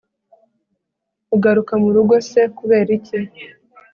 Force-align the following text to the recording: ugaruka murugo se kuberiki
ugaruka 1.35 1.73
murugo 1.83 2.15
se 2.29 2.41
kuberiki 2.57 3.17